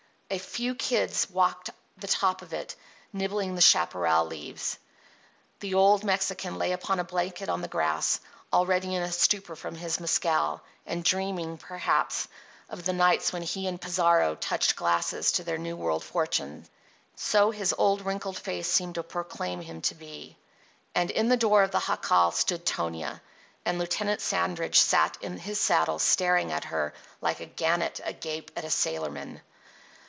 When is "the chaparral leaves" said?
3.55-4.79